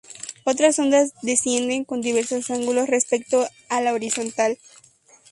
Otras 0.45 0.79
ondas 0.79 1.11
descienden 1.21 1.83
con 1.85 2.01
diversos 2.01 2.49
ángulos 2.49 2.89
respecto 2.89 3.47
a 3.69 3.81
la 3.81 3.93
horizontal. 3.93 4.57